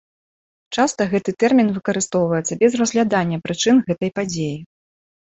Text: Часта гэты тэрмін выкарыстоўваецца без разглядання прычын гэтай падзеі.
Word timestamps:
Часта 0.75 1.01
гэты 1.11 1.33
тэрмін 1.41 1.67
выкарыстоўваецца 1.75 2.53
без 2.63 2.77
разглядання 2.81 3.37
прычын 3.45 3.77
гэтай 3.91 4.09
падзеі. 4.21 4.57